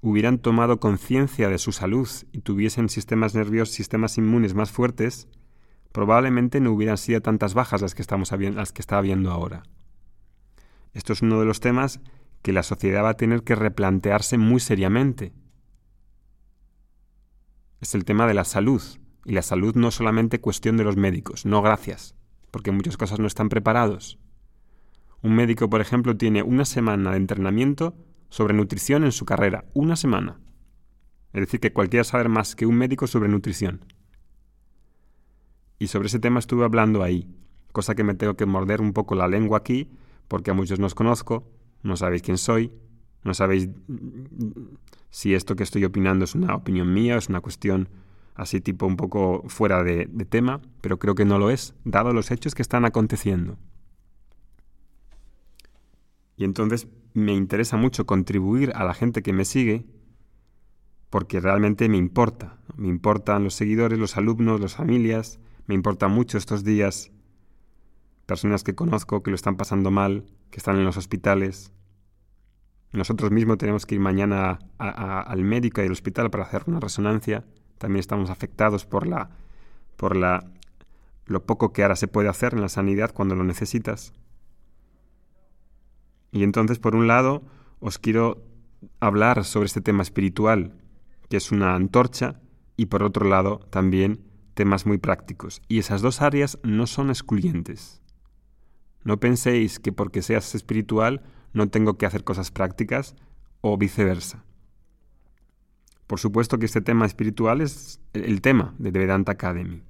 hubieran 0.00 0.38
tomado 0.38 0.80
conciencia 0.80 1.48
de 1.48 1.58
su 1.58 1.72
salud 1.72 2.08
y 2.32 2.38
tuviesen 2.38 2.88
sistemas 2.88 3.34
nerviosos, 3.34 3.74
sistemas 3.74 4.16
inmunes 4.16 4.54
más 4.54 4.70
fuertes, 4.70 5.28
probablemente 5.92 6.60
no 6.60 6.72
hubieran 6.72 6.98
sido 6.98 7.20
tantas 7.20 7.54
bajas 7.54 7.82
las 7.82 7.94
que, 7.94 8.02
estamos 8.02 8.32
las 8.32 8.72
que 8.72 8.82
está 8.82 8.98
habiendo 8.98 9.30
ahora. 9.30 9.62
Esto 10.94 11.12
es 11.12 11.22
uno 11.22 11.38
de 11.38 11.46
los 11.46 11.60
temas 11.60 12.00
que 12.42 12.52
la 12.52 12.62
sociedad 12.62 13.04
va 13.04 13.10
a 13.10 13.16
tener 13.16 13.44
que 13.44 13.54
replantearse 13.54 14.36
muy 14.36 14.60
seriamente. 14.60 15.32
Es 17.80 17.94
el 17.94 18.04
tema 18.04 18.26
de 18.26 18.34
la 18.34 18.44
salud. 18.44 18.82
Y 19.24 19.32
la 19.32 19.42
salud 19.42 19.76
no 19.76 19.88
es 19.88 19.94
solamente 19.94 20.40
cuestión 20.40 20.76
de 20.76 20.84
los 20.84 20.96
médicos, 20.96 21.46
no 21.46 21.62
gracias, 21.62 22.16
porque 22.50 22.72
muchas 22.72 22.96
cosas 22.96 23.20
no 23.20 23.28
están 23.28 23.48
preparados. 23.48 24.18
Un 25.22 25.36
médico, 25.36 25.70
por 25.70 25.80
ejemplo, 25.80 26.16
tiene 26.16 26.42
una 26.42 26.64
semana 26.64 27.12
de 27.12 27.18
entrenamiento 27.18 27.94
sobre 28.30 28.54
nutrición 28.54 29.04
en 29.04 29.12
su 29.12 29.24
carrera, 29.24 29.64
una 29.74 29.94
semana. 29.94 30.40
Es 31.32 31.42
decir, 31.42 31.60
que 31.60 31.72
cualquiera 31.72 32.02
saber 32.02 32.28
más 32.28 32.56
que 32.56 32.66
un 32.66 32.76
médico 32.76 33.06
sobre 33.06 33.28
nutrición. 33.28 33.84
Y 35.82 35.88
sobre 35.88 36.06
ese 36.06 36.20
tema 36.20 36.38
estuve 36.38 36.64
hablando 36.64 37.02
ahí, 37.02 37.26
cosa 37.72 37.96
que 37.96 38.04
me 38.04 38.14
tengo 38.14 38.34
que 38.36 38.46
morder 38.46 38.80
un 38.80 38.92
poco 38.92 39.16
la 39.16 39.26
lengua 39.26 39.58
aquí, 39.58 39.90
porque 40.28 40.52
a 40.52 40.54
muchos 40.54 40.78
no 40.78 40.86
os 40.86 40.94
conozco, 40.94 41.50
no 41.82 41.96
sabéis 41.96 42.22
quién 42.22 42.38
soy, 42.38 42.70
no 43.24 43.34
sabéis 43.34 43.68
si 45.10 45.34
esto 45.34 45.56
que 45.56 45.64
estoy 45.64 45.84
opinando 45.84 46.24
es 46.24 46.36
una 46.36 46.54
opinión 46.54 46.94
mía, 46.94 47.16
es 47.16 47.28
una 47.28 47.40
cuestión 47.40 47.88
así 48.36 48.60
tipo 48.60 48.86
un 48.86 48.96
poco 48.96 49.42
fuera 49.48 49.82
de, 49.82 50.06
de 50.08 50.24
tema, 50.24 50.60
pero 50.82 51.00
creo 51.00 51.16
que 51.16 51.24
no 51.24 51.40
lo 51.40 51.50
es, 51.50 51.74
dado 51.84 52.12
los 52.12 52.30
hechos 52.30 52.54
que 52.54 52.62
están 52.62 52.84
aconteciendo. 52.84 53.58
Y 56.36 56.44
entonces 56.44 56.86
me 57.12 57.32
interesa 57.32 57.76
mucho 57.76 58.06
contribuir 58.06 58.70
a 58.76 58.84
la 58.84 58.94
gente 58.94 59.24
que 59.24 59.32
me 59.32 59.44
sigue 59.44 59.84
porque 61.10 61.40
realmente 61.40 61.88
me 61.88 61.96
importa. 61.96 62.60
Me 62.76 62.86
importan 62.86 63.42
los 63.42 63.54
seguidores, 63.54 63.98
los 63.98 64.16
alumnos, 64.16 64.60
las 64.60 64.76
familias, 64.76 65.40
me 65.66 65.74
importa 65.74 66.08
mucho 66.08 66.38
estos 66.38 66.64
días 66.64 67.10
personas 68.26 68.64
que 68.64 68.74
conozco 68.74 69.22
que 69.22 69.30
lo 69.30 69.34
están 69.34 69.56
pasando 69.56 69.90
mal, 69.90 70.24
que 70.50 70.58
están 70.58 70.76
en 70.76 70.84
los 70.84 70.96
hospitales. 70.96 71.72
Nosotros 72.92 73.30
mismos 73.30 73.58
tenemos 73.58 73.86
que 73.86 73.94
ir 73.96 74.00
mañana 74.00 74.58
al 74.78 75.44
médico 75.44 75.80
y 75.80 75.86
al 75.86 75.92
hospital 75.92 76.30
para 76.30 76.44
hacer 76.44 76.64
una 76.66 76.80
resonancia. 76.80 77.44
También 77.78 78.00
estamos 78.00 78.30
afectados 78.30 78.86
por 78.86 79.06
la 79.06 79.30
por 79.96 80.16
la 80.16 80.44
lo 81.26 81.44
poco 81.46 81.72
que 81.72 81.82
ahora 81.82 81.96
se 81.96 82.08
puede 82.08 82.28
hacer 82.28 82.54
en 82.54 82.60
la 82.60 82.68
sanidad 82.68 83.12
cuando 83.12 83.34
lo 83.34 83.44
necesitas. 83.44 84.12
Y 86.32 86.42
entonces, 86.42 86.78
por 86.78 86.96
un 86.96 87.06
lado, 87.06 87.42
os 87.80 87.98
quiero 87.98 88.42
hablar 89.00 89.44
sobre 89.44 89.66
este 89.66 89.80
tema 89.80 90.02
espiritual, 90.02 90.74
que 91.28 91.36
es 91.36 91.52
una 91.52 91.74
antorcha, 91.74 92.40
y 92.76 92.86
por 92.86 93.02
otro 93.02 93.28
lado, 93.28 93.60
también 93.70 94.31
temas 94.54 94.86
muy 94.86 94.98
prácticos. 94.98 95.62
Y 95.68 95.78
esas 95.78 96.02
dos 96.02 96.22
áreas 96.22 96.58
no 96.62 96.86
son 96.86 97.10
excluyentes. 97.10 98.00
No 99.04 99.18
penséis 99.18 99.78
que 99.78 99.92
porque 99.92 100.22
seas 100.22 100.54
espiritual 100.54 101.22
no 101.52 101.68
tengo 101.68 101.98
que 101.98 102.06
hacer 102.06 102.24
cosas 102.24 102.50
prácticas 102.50 103.14
o 103.60 103.76
viceversa. 103.76 104.44
Por 106.06 106.20
supuesto 106.20 106.58
que 106.58 106.66
este 106.66 106.80
tema 106.80 107.06
espiritual 107.06 107.60
es 107.60 108.00
el 108.12 108.40
tema 108.40 108.74
de 108.78 108.90
Vedanta 108.90 109.32
Academy. 109.32 109.82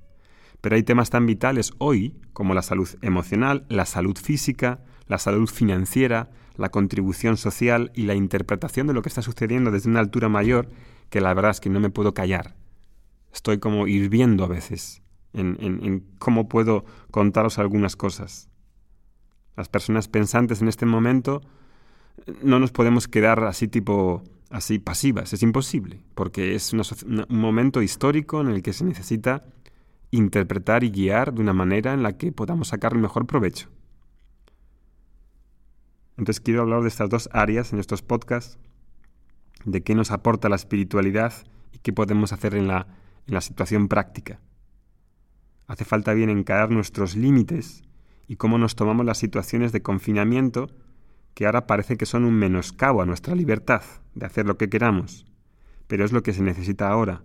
Pero 0.60 0.76
hay 0.76 0.84
temas 0.84 1.10
tan 1.10 1.26
vitales 1.26 1.72
hoy 1.78 2.16
como 2.32 2.54
la 2.54 2.62
salud 2.62 2.88
emocional, 3.02 3.66
la 3.68 3.86
salud 3.86 4.16
física, 4.16 4.84
la 5.08 5.18
salud 5.18 5.48
financiera, 5.48 6.30
la 6.56 6.70
contribución 6.70 7.36
social 7.36 7.90
y 7.94 8.02
la 8.02 8.14
interpretación 8.14 8.86
de 8.86 8.94
lo 8.94 9.02
que 9.02 9.08
está 9.08 9.22
sucediendo 9.22 9.70
desde 9.70 9.90
una 9.90 10.00
altura 10.00 10.28
mayor 10.28 10.68
que 11.10 11.20
la 11.20 11.34
verdad 11.34 11.50
es 11.50 11.60
que 11.60 11.70
no 11.70 11.80
me 11.80 11.90
puedo 11.90 12.14
callar. 12.14 12.54
Estoy 13.32 13.58
como 13.58 13.86
hirviendo 13.86 14.44
a 14.44 14.48
veces 14.48 15.02
en, 15.32 15.56
en 15.60 16.04
cómo 16.18 16.48
puedo 16.48 16.84
contaros 17.10 17.58
algunas 17.58 17.96
cosas. 17.96 18.48
Las 19.56 19.68
personas 19.68 20.08
pensantes 20.08 20.62
en 20.62 20.68
este 20.68 20.86
momento 20.86 21.40
no 22.42 22.58
nos 22.58 22.72
podemos 22.72 23.08
quedar 23.08 23.44
así 23.44 23.68
tipo 23.68 24.22
así 24.52 24.78
pasivas, 24.78 25.32
es 25.32 25.42
imposible, 25.42 26.02
porque 26.14 26.54
es 26.54 26.72
un 26.74 26.82
momento 27.30 27.80
histórico 27.80 28.42
en 28.42 28.48
el 28.48 28.62
que 28.62 28.74
se 28.74 28.84
necesita 28.84 29.44
interpretar 30.10 30.84
y 30.84 30.90
guiar 30.90 31.32
de 31.32 31.40
una 31.40 31.54
manera 31.54 31.94
en 31.94 32.02
la 32.02 32.18
que 32.18 32.32
podamos 32.32 32.68
sacar 32.68 32.92
el 32.92 32.98
mejor 32.98 33.26
provecho. 33.26 33.70
Entonces 36.18 36.40
quiero 36.40 36.60
hablar 36.60 36.82
de 36.82 36.88
estas 36.88 37.08
dos 37.08 37.30
áreas 37.32 37.72
en 37.72 37.78
estos 37.78 38.02
podcasts, 38.02 38.58
de 39.64 39.82
qué 39.82 39.94
nos 39.94 40.10
aporta 40.10 40.50
la 40.50 40.56
espiritualidad 40.56 41.32
y 41.72 41.78
qué 41.78 41.94
podemos 41.94 42.34
hacer 42.34 42.54
en 42.54 42.68
la, 42.68 42.86
en 43.26 43.34
la 43.34 43.40
situación 43.40 43.88
práctica. 43.88 44.40
Hace 45.66 45.84
falta 45.84 46.12
bien 46.12 46.30
encarar 46.30 46.70
nuestros 46.70 47.16
límites 47.16 47.82
y 48.28 48.36
cómo 48.36 48.58
nos 48.58 48.76
tomamos 48.76 49.06
las 49.06 49.18
situaciones 49.18 49.72
de 49.72 49.82
confinamiento 49.82 50.70
que 51.34 51.46
ahora 51.46 51.66
parece 51.66 51.96
que 51.96 52.06
son 52.06 52.24
un 52.24 52.34
menoscabo 52.34 53.02
a 53.02 53.06
nuestra 53.06 53.34
libertad 53.34 53.82
de 54.14 54.26
hacer 54.26 54.46
lo 54.46 54.58
que 54.58 54.68
queramos. 54.68 55.24
Pero 55.86 56.04
es 56.04 56.12
lo 56.12 56.22
que 56.22 56.32
se 56.32 56.42
necesita 56.42 56.88
ahora. 56.88 57.22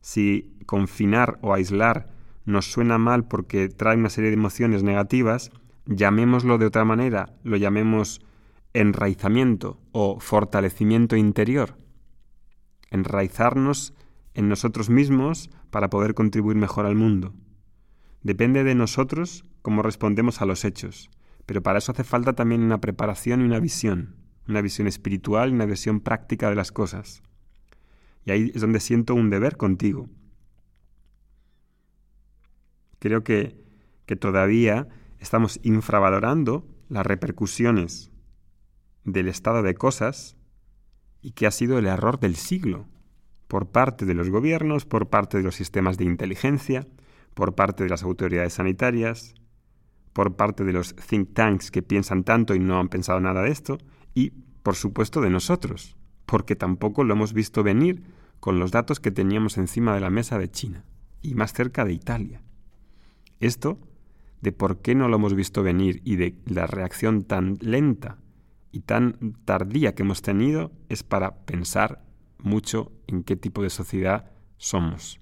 Si 0.00 0.56
confinar 0.66 1.38
o 1.42 1.52
aislar 1.52 2.08
nos 2.44 2.70
suena 2.70 2.98
mal 2.98 3.26
porque 3.28 3.68
trae 3.68 3.96
una 3.96 4.08
serie 4.08 4.30
de 4.30 4.36
emociones 4.36 4.82
negativas, 4.82 5.50
llamémoslo 5.86 6.58
de 6.58 6.66
otra 6.66 6.84
manera, 6.84 7.34
lo 7.42 7.56
llamemos 7.56 8.20
enraizamiento 8.72 9.80
o 9.92 10.20
fortalecimiento 10.20 11.16
interior. 11.16 11.76
Enraizarnos 12.90 13.94
en 14.34 14.48
nosotros 14.48 14.90
mismos 14.90 15.50
para 15.70 15.90
poder 15.90 16.14
contribuir 16.14 16.56
mejor 16.56 16.86
al 16.86 16.94
mundo. 16.94 17.34
Depende 18.22 18.64
de 18.64 18.74
nosotros 18.74 19.44
cómo 19.62 19.82
respondemos 19.82 20.40
a 20.40 20.46
los 20.46 20.64
hechos, 20.64 21.10
pero 21.46 21.62
para 21.62 21.78
eso 21.78 21.92
hace 21.92 22.04
falta 22.04 22.34
también 22.34 22.62
una 22.62 22.80
preparación 22.80 23.40
y 23.40 23.44
una 23.44 23.60
visión, 23.60 24.16
una 24.48 24.60
visión 24.60 24.86
espiritual 24.86 25.50
y 25.50 25.54
una 25.54 25.66
visión 25.66 26.00
práctica 26.00 26.48
de 26.48 26.54
las 26.54 26.72
cosas. 26.72 27.22
Y 28.24 28.30
ahí 28.30 28.52
es 28.54 28.60
donde 28.60 28.80
siento 28.80 29.14
un 29.14 29.30
deber 29.30 29.56
contigo. 29.56 30.08
Creo 32.98 33.24
que, 33.24 33.56
que 34.04 34.16
todavía 34.16 34.88
estamos 35.18 35.58
infravalorando 35.62 36.66
las 36.88 37.06
repercusiones 37.06 38.10
del 39.04 39.28
estado 39.28 39.62
de 39.62 39.74
cosas 39.74 40.36
y 41.22 41.32
que 41.32 41.46
ha 41.46 41.50
sido 41.50 41.78
el 41.78 41.86
error 41.86 42.20
del 42.20 42.36
siglo 42.36 42.86
por 43.50 43.66
parte 43.66 44.06
de 44.06 44.14
los 44.14 44.30
gobiernos, 44.30 44.84
por 44.84 45.08
parte 45.08 45.38
de 45.38 45.42
los 45.42 45.56
sistemas 45.56 45.98
de 45.98 46.04
inteligencia, 46.04 46.86
por 47.34 47.56
parte 47.56 47.82
de 47.82 47.90
las 47.90 48.04
autoridades 48.04 48.52
sanitarias, 48.52 49.34
por 50.12 50.36
parte 50.36 50.62
de 50.62 50.72
los 50.72 50.94
think 50.94 51.34
tanks 51.34 51.72
que 51.72 51.82
piensan 51.82 52.22
tanto 52.22 52.54
y 52.54 52.60
no 52.60 52.78
han 52.78 52.88
pensado 52.88 53.18
nada 53.18 53.42
de 53.42 53.50
esto, 53.50 53.78
y 54.14 54.30
por 54.62 54.76
supuesto 54.76 55.20
de 55.20 55.30
nosotros, 55.30 55.96
porque 56.26 56.54
tampoco 56.54 57.02
lo 57.02 57.14
hemos 57.14 57.32
visto 57.32 57.64
venir 57.64 58.04
con 58.38 58.60
los 58.60 58.70
datos 58.70 59.00
que 59.00 59.10
teníamos 59.10 59.58
encima 59.58 59.94
de 59.94 60.00
la 60.00 60.10
mesa 60.10 60.38
de 60.38 60.48
China 60.48 60.84
y 61.20 61.34
más 61.34 61.52
cerca 61.52 61.84
de 61.84 61.92
Italia. 61.92 62.42
Esto 63.40 63.80
de 64.42 64.52
por 64.52 64.80
qué 64.80 64.94
no 64.94 65.08
lo 65.08 65.16
hemos 65.16 65.34
visto 65.34 65.64
venir 65.64 66.02
y 66.04 66.14
de 66.14 66.36
la 66.46 66.68
reacción 66.68 67.24
tan 67.24 67.58
lenta 67.60 68.18
y 68.70 68.82
tan 68.82 69.34
tardía 69.44 69.96
que 69.96 70.04
hemos 70.04 70.22
tenido 70.22 70.70
es 70.88 71.02
para 71.02 71.34
pensar 71.46 72.08
mucho 72.44 72.92
en 73.06 73.22
qué 73.22 73.36
tipo 73.36 73.62
de 73.62 73.70
sociedad 73.70 74.30
somos, 74.56 75.20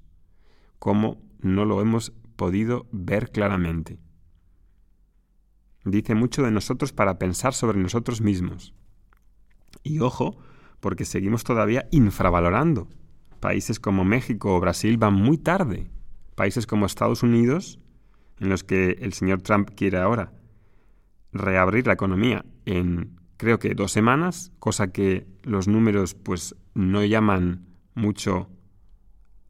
cómo 0.78 1.22
no 1.40 1.64
lo 1.64 1.80
hemos 1.80 2.12
podido 2.36 2.86
ver 2.92 3.30
claramente. 3.30 3.98
Dice 5.84 6.14
mucho 6.14 6.42
de 6.42 6.50
nosotros 6.50 6.92
para 6.92 7.18
pensar 7.18 7.54
sobre 7.54 7.78
nosotros 7.78 8.20
mismos. 8.20 8.74
Y 9.82 10.00
ojo, 10.00 10.36
porque 10.80 11.04
seguimos 11.04 11.44
todavía 11.44 11.88
infravalorando. 11.90 12.88
Países 13.40 13.80
como 13.80 14.04
México 14.04 14.54
o 14.54 14.60
Brasil 14.60 14.98
van 14.98 15.14
muy 15.14 15.38
tarde. 15.38 15.90
Países 16.34 16.66
como 16.66 16.86
Estados 16.86 17.22
Unidos, 17.22 17.78
en 18.40 18.48
los 18.48 18.64
que 18.64 18.98
el 19.00 19.12
señor 19.12 19.42
Trump 19.42 19.70
quiere 19.74 19.98
ahora 19.98 20.32
reabrir 21.32 21.86
la 21.86 21.92
economía 21.92 22.44
en 22.64 23.17
creo 23.38 23.58
que 23.58 23.74
dos 23.74 23.92
semanas, 23.92 24.52
cosa 24.58 24.92
que 24.92 25.26
los 25.42 25.68
números 25.68 26.14
pues 26.14 26.54
no 26.74 27.02
llaman 27.02 27.66
mucho 27.94 28.50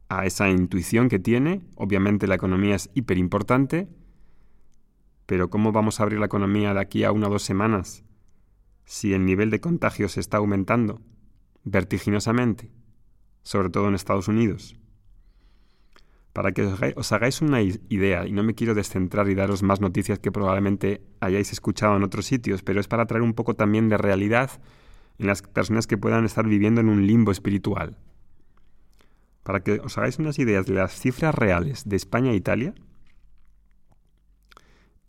a 0.08 0.24
esa 0.26 0.48
intuición 0.48 1.08
que 1.08 1.18
tiene. 1.18 1.62
Obviamente 1.74 2.28
la 2.28 2.36
economía 2.36 2.76
es 2.76 2.90
hiper 2.94 3.18
importante, 3.18 3.88
pero 5.26 5.50
¿cómo 5.50 5.72
vamos 5.72 5.98
a 5.98 6.04
abrir 6.04 6.20
la 6.20 6.26
economía 6.26 6.72
de 6.74 6.80
aquí 6.80 7.02
a 7.02 7.12
una 7.12 7.26
o 7.26 7.30
dos 7.30 7.42
semanas 7.42 8.04
si 8.84 9.12
el 9.12 9.24
nivel 9.24 9.50
de 9.50 9.60
contagios 9.60 10.16
está 10.16 10.36
aumentando 10.36 11.00
vertiginosamente, 11.64 12.70
sobre 13.42 13.70
todo 13.70 13.88
en 13.88 13.94
Estados 13.94 14.28
Unidos? 14.28 14.76
Para 16.38 16.52
que 16.52 16.62
os 16.94 17.10
hagáis 17.12 17.42
una 17.42 17.60
idea, 17.62 18.24
y 18.24 18.30
no 18.30 18.44
me 18.44 18.54
quiero 18.54 18.72
descentrar 18.72 19.28
y 19.28 19.34
daros 19.34 19.64
más 19.64 19.80
noticias 19.80 20.20
que 20.20 20.30
probablemente 20.30 21.02
hayáis 21.18 21.50
escuchado 21.50 21.96
en 21.96 22.04
otros 22.04 22.26
sitios, 22.26 22.62
pero 22.62 22.78
es 22.78 22.86
para 22.86 23.06
traer 23.06 23.22
un 23.22 23.34
poco 23.34 23.54
también 23.54 23.88
de 23.88 23.98
realidad 23.98 24.48
en 25.18 25.26
las 25.26 25.42
personas 25.42 25.88
que 25.88 25.98
puedan 25.98 26.24
estar 26.24 26.46
viviendo 26.46 26.80
en 26.80 26.90
un 26.90 27.04
limbo 27.08 27.32
espiritual. 27.32 27.98
Para 29.42 29.64
que 29.64 29.80
os 29.80 29.98
hagáis 29.98 30.20
unas 30.20 30.38
ideas 30.38 30.64
de 30.66 30.74
las 30.74 30.92
cifras 30.92 31.34
reales 31.34 31.88
de 31.88 31.96
España 31.96 32.30
e 32.30 32.36
Italia, 32.36 32.72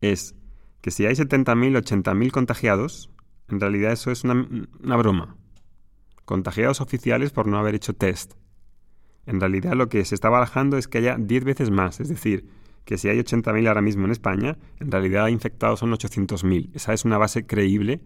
es 0.02 0.34
que 0.82 0.90
si 0.90 1.06
hay 1.06 1.14
70.000, 1.14 1.78
80.000 1.78 2.32
contagiados, 2.32 3.12
en 3.50 3.60
realidad 3.60 3.92
eso 3.92 4.10
es 4.10 4.24
una, 4.24 4.48
una 4.84 4.98
broma. 4.98 5.38
Contagiados 6.26 6.82
oficiales 6.82 7.30
por 7.30 7.46
no 7.46 7.60
haber 7.60 7.76
hecho 7.76 7.94
test. 7.94 8.34
En 9.30 9.40
realidad 9.40 9.74
lo 9.74 9.90
que 9.90 10.04
se 10.06 10.16
está 10.16 10.28
barajando 10.28 10.76
es 10.80 10.88
que 10.88 10.98
haya 10.98 11.16
10 11.16 11.44
veces 11.44 11.70
más, 11.70 12.00
es 12.00 12.10
decir, 12.10 12.50
que 12.84 12.98
si 12.98 13.10
hay 13.10 13.20
80.000 13.20 13.68
ahora 13.68 13.84
mismo 13.84 14.06
en 14.06 14.12
España, 14.12 14.58
en 14.80 14.90
realidad 14.90 15.28
infectados 15.28 15.82
son 15.82 15.92
800.000. 15.92 16.72
Esa 16.74 16.94
es 16.94 17.06
una 17.06 17.20
base 17.20 17.46
creíble 17.46 18.02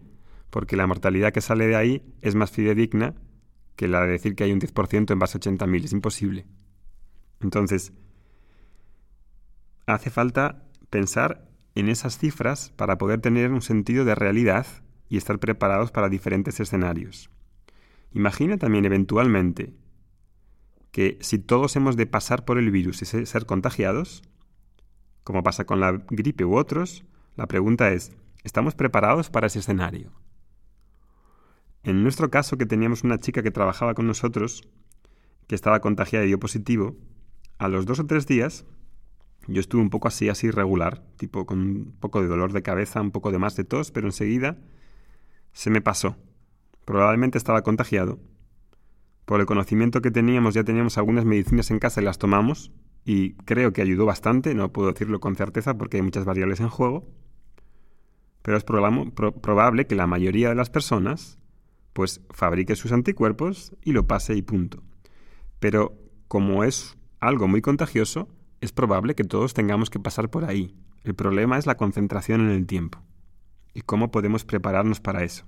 porque 0.50 0.76
la 0.76 0.86
mortalidad 0.86 1.32
que 1.32 1.40
sale 1.40 1.66
de 1.66 1.76
ahí 1.76 2.02
es 2.20 2.34
más 2.34 2.50
fidedigna 2.50 3.14
que 3.74 3.88
la 3.88 4.02
de 4.02 4.08
decir 4.08 4.34
que 4.34 4.44
hay 4.44 4.52
un 4.52 4.60
10% 4.60 5.12
en 5.12 5.18
base 5.18 5.38
a 5.38 5.40
80.000. 5.40 5.84
Es 5.84 5.92
imposible. 5.92 6.44
Entonces, 7.40 7.94
hace 9.86 10.10
falta 10.10 10.66
pensar 10.90 11.48
en 11.74 11.88
esas 11.88 12.18
cifras 12.18 12.70
para 12.76 12.98
poder 12.98 13.22
tener 13.22 13.50
un 13.50 13.62
sentido 13.62 14.04
de 14.04 14.14
realidad 14.14 14.66
y 15.08 15.16
estar 15.16 15.38
preparados 15.38 15.90
para 15.90 16.10
diferentes 16.10 16.60
escenarios. 16.60 17.30
Imagina 18.12 18.58
también 18.58 18.84
eventualmente 18.84 19.72
que 20.94 21.18
si 21.20 21.40
todos 21.40 21.74
hemos 21.74 21.96
de 21.96 22.06
pasar 22.06 22.44
por 22.44 22.56
el 22.56 22.70
virus 22.70 23.02
y 23.02 23.26
ser 23.26 23.46
contagiados, 23.46 24.22
como 25.24 25.42
pasa 25.42 25.64
con 25.66 25.80
la 25.80 25.90
gripe 26.08 26.44
u 26.44 26.56
otros, 26.56 27.04
la 27.34 27.48
pregunta 27.48 27.90
es, 27.90 28.12
¿estamos 28.44 28.76
preparados 28.76 29.28
para 29.28 29.48
ese 29.48 29.58
escenario? 29.58 30.12
En 31.82 32.04
nuestro 32.04 32.30
caso, 32.30 32.56
que 32.58 32.64
teníamos 32.64 33.02
una 33.02 33.18
chica 33.18 33.42
que 33.42 33.50
trabajaba 33.50 33.94
con 33.94 34.06
nosotros, 34.06 34.68
que 35.48 35.56
estaba 35.56 35.80
contagiada 35.80 36.26
y 36.26 36.28
dio 36.28 36.38
positivo, 36.38 36.94
a 37.58 37.66
los 37.66 37.86
dos 37.86 37.98
o 37.98 38.06
tres 38.06 38.28
días 38.28 38.64
yo 39.48 39.58
estuve 39.58 39.82
un 39.82 39.90
poco 39.90 40.06
así, 40.06 40.28
así 40.28 40.52
regular, 40.52 41.02
tipo 41.16 41.44
con 41.44 41.58
un 41.58 41.96
poco 41.98 42.22
de 42.22 42.28
dolor 42.28 42.52
de 42.52 42.62
cabeza, 42.62 43.00
un 43.00 43.10
poco 43.10 43.32
de 43.32 43.38
más 43.40 43.56
de 43.56 43.64
tos, 43.64 43.90
pero 43.90 44.06
enseguida 44.06 44.58
se 45.52 45.70
me 45.70 45.80
pasó. 45.80 46.16
Probablemente 46.84 47.36
estaba 47.36 47.62
contagiado. 47.62 48.20
Por 49.24 49.40
el 49.40 49.46
conocimiento 49.46 50.02
que 50.02 50.10
teníamos, 50.10 50.54
ya 50.54 50.64
teníamos 50.64 50.98
algunas 50.98 51.24
medicinas 51.24 51.70
en 51.70 51.78
casa 51.78 52.00
y 52.00 52.04
las 52.04 52.18
tomamos, 52.18 52.72
y 53.04 53.34
creo 53.44 53.72
que 53.72 53.82
ayudó 53.82 54.06
bastante, 54.06 54.54
no 54.54 54.72
puedo 54.72 54.92
decirlo 54.92 55.20
con 55.20 55.36
certeza 55.36 55.76
porque 55.76 55.98
hay 55.98 56.02
muchas 56.02 56.24
variables 56.24 56.60
en 56.60 56.68
juego, 56.68 57.06
pero 58.42 58.56
es 58.56 58.64
probable 58.64 59.86
que 59.86 59.94
la 59.94 60.06
mayoría 60.06 60.48
de 60.50 60.54
las 60.54 60.70
personas 60.70 61.38
pues 61.94 62.20
fabrique 62.30 62.76
sus 62.76 62.92
anticuerpos 62.92 63.74
y 63.82 63.92
lo 63.92 64.06
pase 64.06 64.34
y 64.34 64.42
punto. 64.42 64.82
Pero 65.60 65.96
como 66.28 66.64
es 66.64 66.98
algo 67.20 67.46
muy 67.46 67.62
contagioso, 67.62 68.28
es 68.60 68.72
probable 68.72 69.14
que 69.14 69.24
todos 69.24 69.54
tengamos 69.54 69.90
que 69.90 70.00
pasar 70.00 70.28
por 70.28 70.44
ahí. 70.44 70.74
El 71.04 71.14
problema 71.14 71.56
es 71.56 71.66
la 71.66 71.76
concentración 71.76 72.40
en 72.40 72.50
el 72.50 72.66
tiempo 72.66 72.98
y 73.72 73.82
cómo 73.82 74.10
podemos 74.10 74.44
prepararnos 74.44 75.00
para 75.00 75.22
eso. 75.22 75.46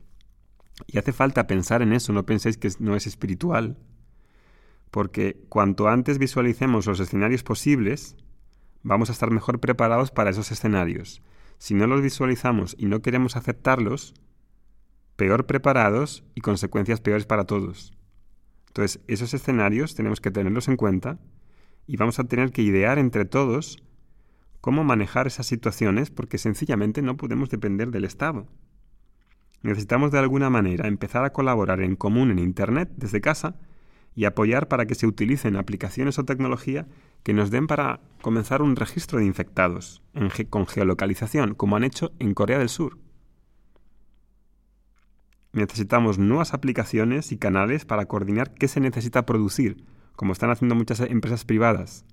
Y 0.87 0.99
hace 0.99 1.13
falta 1.13 1.47
pensar 1.47 1.83
en 1.83 1.93
eso, 1.93 2.13
no 2.13 2.27
penséis 2.27 2.59
que 2.59 2.71
no 2.79 2.97
es 2.97 3.07
espiritual, 3.07 3.79
porque 4.91 5.45
cuanto 5.49 5.89
antes 5.89 6.19
visualicemos 6.19 6.87
los 6.87 7.01
escenarios 7.01 7.43
posibles, 7.43 8.17
vamos 8.83 9.09
a 9.09 9.13
estar 9.13 9.31
mejor 9.31 9.61
preparados 9.61 10.11
para 10.11 10.31
esos 10.31 10.53
escenarios. 10.53 11.23
Si 11.59 11.75
no 11.75 11.87
los 11.87 12.03
visualizamos 12.03 12.77
y 12.79 12.87
no 12.87 13.01
queremos 13.01 13.37
aceptarlos, 13.37 14.15
peor 15.17 15.47
preparados 15.47 16.25
y 16.35 16.43
consecuencias 16.43 17.01
peores 17.01 17.27
para 17.27 17.45
todos. 17.45 17.95
Entonces, 18.69 19.01
esos 19.07 19.33
escenarios 19.33 19.95
tenemos 19.95 20.21
que 20.21 20.31
tenerlos 20.31 20.69
en 20.69 20.77
cuenta 20.77 21.19
y 21.87 21.97
vamos 21.97 22.19
a 22.19 22.25
tener 22.25 22.53
que 22.53 22.63
idear 22.63 22.99
entre 22.99 23.25
todos 23.25 23.83
cómo 24.61 24.85
manejar 24.85 25.27
esas 25.27 25.47
situaciones 25.47 26.11
porque 26.11 26.39
sencillamente 26.39 27.01
no 27.01 27.17
podemos 27.17 27.49
depender 27.49 27.91
del 27.91 28.05
Estado. 28.05 28.47
Necesitamos 29.63 30.13
de 30.13 30.19
alguna 30.19 30.51
manera 30.51 30.89
empezar 30.89 31.25
a 31.25 31.33
colaborar 31.33 31.81
en 31.81 31.97
común 31.97 32.31
en 32.31 32.39
Internet 32.39 32.91
desde 32.97 33.21
casa 33.21 33.57
y 34.15 34.25
apoyar 34.25 34.69
para 34.69 34.87
que 34.87 34.95
se 34.95 35.07
utilicen 35.07 35.57
aplicaciones 35.57 36.19
o 36.19 36.25
tecnología 36.25 36.87
que 37.23 37.35
nos 37.35 37.51
den 37.51 37.67
para 37.67 38.01
comenzar 38.23 38.63
un 38.63 38.77
registro 38.77 39.19
de 39.19 39.27
infectados 39.27 40.03
con 40.51 40.67
geolocalización, 40.67 41.55
como 41.55 41.77
han 41.77 41.85
hecho 41.85 42.13
en 42.19 42.33
Corea 42.35 42.59
del 42.59 42.69
Sur. 42.69 42.99
Necesitamos 45.53 46.19
nuevas 46.19 46.55
aplicaciones 46.55 47.33
y 47.33 47.39
canales 47.39 47.85
para 47.85 48.07
coordinar 48.07 48.55
qué 48.55 48.69
se 48.69 48.81
necesita 48.81 49.27
producir 49.27 49.85
como 50.17 50.33
están 50.33 50.51
haciendo 50.51 50.75
muchas 50.75 51.01
empresas 51.01 51.45
privadas, 51.45 52.05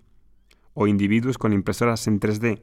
o 0.73 0.87
individuos 0.87 1.37
con 1.37 1.53
impresoras 1.53 2.05
en 2.07 2.19
3D. 2.19 2.61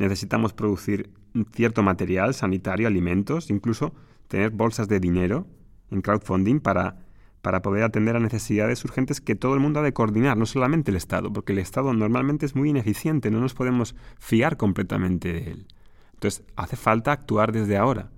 Necesitamos 0.00 0.54
producir 0.54 1.10
cierto 1.52 1.82
material 1.82 2.32
sanitario, 2.32 2.88
alimentos, 2.88 3.50
incluso 3.50 3.92
tener 4.28 4.48
bolsas 4.48 4.88
de 4.88 4.98
dinero 4.98 5.46
en 5.90 6.00
crowdfunding 6.00 6.60
para, 6.60 7.04
para 7.42 7.60
poder 7.60 7.82
atender 7.82 8.16
a 8.16 8.20
necesidades 8.20 8.82
urgentes 8.82 9.20
que 9.20 9.34
todo 9.34 9.52
el 9.52 9.60
mundo 9.60 9.80
ha 9.80 9.82
de 9.82 9.92
coordinar, 9.92 10.38
no 10.38 10.46
solamente 10.46 10.90
el 10.90 10.96
Estado, 10.96 11.30
porque 11.30 11.52
el 11.52 11.58
Estado 11.58 11.92
normalmente 11.92 12.46
es 12.46 12.56
muy 12.56 12.70
ineficiente, 12.70 13.30
no 13.30 13.40
nos 13.40 13.52
podemos 13.52 13.94
fiar 14.18 14.56
completamente 14.56 15.34
de 15.34 15.50
él. 15.50 15.66
Entonces, 16.14 16.44
hace 16.56 16.76
falta 16.76 17.12
actuar 17.12 17.52
desde 17.52 17.76
ahora. 17.76 18.10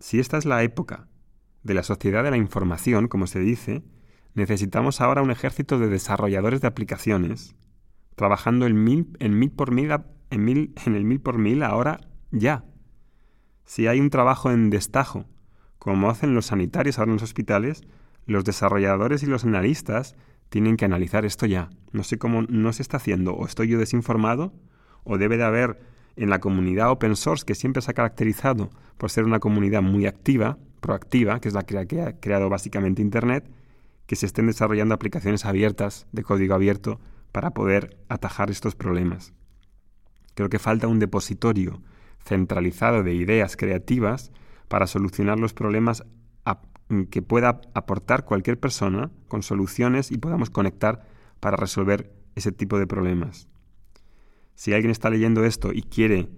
Si 0.00 0.18
esta 0.18 0.36
es 0.36 0.46
la 0.46 0.64
época 0.64 1.06
de 1.62 1.74
la 1.74 1.84
sociedad 1.84 2.24
de 2.24 2.32
la 2.32 2.38
información, 2.38 3.06
como 3.06 3.28
se 3.28 3.38
dice, 3.38 3.84
necesitamos 4.34 5.00
ahora 5.00 5.22
un 5.22 5.30
ejército 5.30 5.78
de 5.78 5.86
desarrolladores 5.86 6.60
de 6.60 6.66
aplicaciones, 6.66 7.54
trabajando 8.14 8.66
en 8.66 8.82
mil, 8.82 9.16
en 9.18 9.38
mil 9.38 9.50
por 9.50 9.72
mil, 9.72 9.90
en, 10.30 10.44
mil, 10.44 10.74
en 10.84 10.94
el 10.94 11.04
mil 11.04 11.20
por 11.20 11.38
mil 11.38 11.62
ahora 11.62 12.00
ya. 12.30 12.64
Si 13.64 13.86
hay 13.86 14.00
un 14.00 14.10
trabajo 14.10 14.50
en 14.50 14.70
destajo, 14.70 15.26
como 15.78 16.10
hacen 16.10 16.34
los 16.34 16.46
sanitarios 16.46 16.98
ahora 16.98 17.10
en 17.10 17.16
los 17.16 17.22
hospitales, 17.22 17.82
los 18.26 18.44
desarrolladores 18.44 19.22
y 19.22 19.26
los 19.26 19.44
analistas 19.44 20.14
tienen 20.48 20.76
que 20.76 20.84
analizar 20.84 21.24
esto 21.24 21.46
ya. 21.46 21.70
No 21.92 22.04
sé 22.04 22.18
cómo 22.18 22.42
no 22.42 22.72
se 22.72 22.82
está 22.82 22.98
haciendo, 22.98 23.34
o 23.34 23.46
estoy 23.46 23.68
yo 23.68 23.78
desinformado, 23.78 24.52
o 25.04 25.18
debe 25.18 25.36
de 25.36 25.44
haber 25.44 25.80
en 26.16 26.30
la 26.30 26.40
comunidad 26.40 26.90
open 26.90 27.16
source, 27.16 27.44
que 27.44 27.54
siempre 27.54 27.82
se 27.82 27.90
ha 27.90 27.94
caracterizado 27.94 28.70
por 28.98 29.10
ser 29.10 29.24
una 29.24 29.40
comunidad 29.40 29.82
muy 29.82 30.06
activa, 30.06 30.58
proactiva, 30.80 31.40
que 31.40 31.48
es 31.48 31.54
la 31.54 31.64
que 31.64 32.02
ha 32.02 32.20
creado 32.20 32.48
básicamente 32.48 33.02
Internet, 33.02 33.50
que 34.06 34.16
se 34.16 34.26
estén 34.26 34.46
desarrollando 34.46 34.94
aplicaciones 34.94 35.46
abiertas, 35.46 36.06
de 36.12 36.22
código 36.22 36.54
abierto, 36.54 37.00
para 37.32 37.52
poder 37.52 37.98
atajar 38.08 38.50
estos 38.50 38.74
problemas. 38.74 39.32
Creo 40.34 40.48
que 40.48 40.58
falta 40.58 40.88
un 40.88 40.98
depositorio 40.98 41.82
centralizado 42.24 43.02
de 43.02 43.14
ideas 43.14 43.56
creativas 43.56 44.32
para 44.68 44.86
solucionar 44.86 45.38
los 45.38 45.54
problemas 45.54 46.04
que 47.10 47.22
pueda 47.22 47.62
aportar 47.74 48.26
cualquier 48.26 48.60
persona 48.60 49.10
con 49.28 49.42
soluciones 49.42 50.10
y 50.10 50.18
podamos 50.18 50.50
conectar 50.50 51.06
para 51.40 51.56
resolver 51.56 52.12
ese 52.34 52.52
tipo 52.52 52.78
de 52.78 52.86
problemas. 52.86 53.48
Si 54.54 54.74
alguien 54.74 54.90
está 54.90 55.08
leyendo 55.08 55.44
esto 55.44 55.72
y 55.72 55.82
quiere 55.82 56.28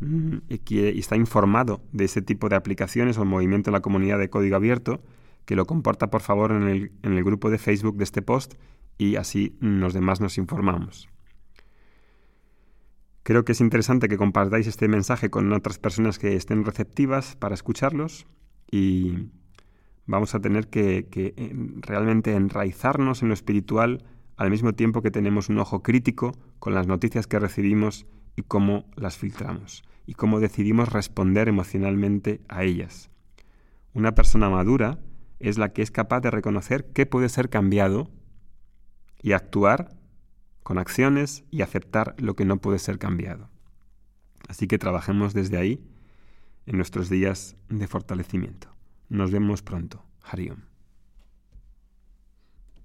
Mm, 0.00 0.38
y, 0.48 0.98
está 0.98 1.16
informado 1.16 1.80
de 1.92 2.04
ese 2.04 2.20
tipo 2.20 2.48
de 2.48 2.56
aplicaciones 2.56 3.16
o 3.18 3.24
movimiento 3.24 3.70
en 3.70 3.74
la 3.74 3.80
comunidad 3.80 4.18
de 4.18 4.28
código 4.28 4.56
abierto, 4.56 5.02
que 5.44 5.56
lo 5.56 5.66
comparta 5.66 6.10
por 6.10 6.20
favor 6.20 6.52
el, 6.52 6.92
en 7.02 7.12
el 7.12 7.24
grupo 7.24 7.50
de 7.50 7.58
Facebook 7.58 7.96
de 7.96 8.04
este 8.04 8.22
post 8.22 8.54
y 8.98 9.16
así 9.16 9.56
los 9.60 9.94
demás 9.94 10.20
nos 10.20 10.38
informamos. 10.38 11.08
Creo 13.22 13.44
que 13.44 13.52
es 13.52 13.60
interesante 13.60 14.08
que 14.08 14.18
compartáis 14.18 14.66
este 14.66 14.86
mensaje 14.86 15.30
con 15.30 15.50
otras 15.52 15.78
personas 15.78 16.18
que 16.18 16.36
estén 16.36 16.64
receptivas 16.64 17.36
para 17.36 17.54
escucharlos 17.54 18.26
y 18.70 19.30
vamos 20.06 20.34
a 20.34 20.40
tener 20.40 20.68
que, 20.68 21.08
eh, 21.10 21.56
realmente 21.80 22.34
enraizarnos 22.34 23.22
en 23.22 23.28
lo 23.28 23.34
espiritual 23.34 24.04
al 24.36 24.50
mismo 24.50 24.74
tiempo 24.74 25.00
que 25.00 25.10
tenemos 25.10 25.48
un 25.48 25.58
ojo 25.58 25.82
crítico 25.82 26.32
con 26.58 26.74
las 26.74 26.86
noticias 26.86 27.26
que 27.26 27.38
recibimos 27.38 28.06
y 28.36 28.42
cómo 28.42 28.84
las 28.96 29.16
filtramos 29.16 29.84
y 30.06 30.14
cómo 30.14 30.38
decidimos 30.38 30.92
responder 30.92 31.48
emocionalmente 31.48 32.42
a 32.48 32.64
ellas. 32.64 33.10
Una 33.94 34.14
persona 34.14 34.50
madura 34.50 34.98
es 35.38 35.56
la 35.56 35.72
que 35.72 35.80
es 35.80 35.90
capaz 35.90 36.20
de 36.20 36.30
reconocer 36.30 36.90
qué 36.92 37.06
puede 37.06 37.30
ser 37.30 37.48
cambiado 37.48 38.10
y 39.24 39.32
actuar 39.32 39.96
con 40.62 40.76
acciones 40.76 41.44
y 41.50 41.62
aceptar 41.62 42.14
lo 42.18 42.36
que 42.36 42.44
no 42.44 42.58
puede 42.58 42.78
ser 42.78 42.98
cambiado. 42.98 43.48
Así 44.48 44.68
que 44.68 44.76
trabajemos 44.76 45.32
desde 45.32 45.56
ahí 45.56 45.82
en 46.66 46.76
nuestros 46.76 47.08
días 47.08 47.56
de 47.70 47.86
fortalecimiento. 47.86 48.68
Nos 49.08 49.30
vemos 49.30 49.62
pronto. 49.62 50.04
Hariom. 50.22 50.73